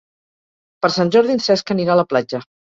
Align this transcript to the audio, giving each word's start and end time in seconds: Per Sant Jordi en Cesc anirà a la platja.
Per 0.85 0.91
Sant 0.95 1.13
Jordi 1.17 1.37
en 1.37 1.45
Cesc 1.51 1.77
anirà 1.79 1.97
a 1.97 2.01
la 2.05 2.09
platja. 2.15 2.45